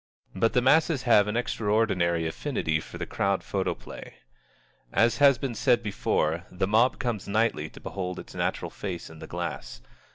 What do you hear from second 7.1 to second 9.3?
nightly to behold its natural face in the